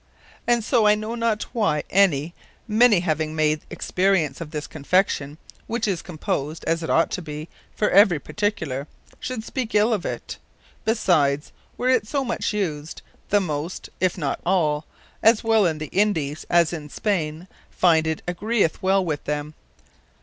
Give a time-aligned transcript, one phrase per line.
[0.47, 2.33] And so I know not why any
[2.67, 7.47] many having made experience of this Confection (which is composed, as it ought to be,
[7.75, 8.87] for every particular)
[9.19, 10.39] should speake ill of it.
[10.85, 14.87] Besides, where it is so much used, the most, if not all,
[15.21, 19.53] as well in the Indies, as in Spain, finde, it agreeth well with them.